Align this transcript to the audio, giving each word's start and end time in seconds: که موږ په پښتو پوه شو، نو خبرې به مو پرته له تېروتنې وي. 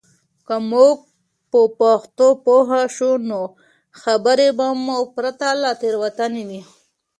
که 0.47 0.55
موږ 0.71 0.95
په 1.51 1.61
پښتو 1.79 2.27
پوه 2.45 2.79
شو، 2.95 3.11
نو 3.29 3.39
خبرې 4.01 4.49
به 4.57 4.67
مو 4.85 4.99
پرته 5.15 5.49
له 5.61 5.71
تېروتنې 5.81 6.43
وي. 6.49 6.61